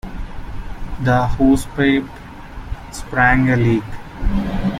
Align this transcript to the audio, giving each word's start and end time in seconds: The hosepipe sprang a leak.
The 1.03 1.27
hosepipe 1.37 2.09
sprang 2.91 3.51
a 3.51 3.55
leak. 3.55 3.83